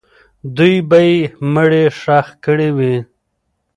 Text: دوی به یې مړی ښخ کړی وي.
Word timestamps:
دوی 0.57 0.75
به 0.89 0.99
یې 1.09 1.17
مړی 1.53 1.85
ښخ 1.99 2.27
کړی 2.45 2.69
وي. 2.77 2.95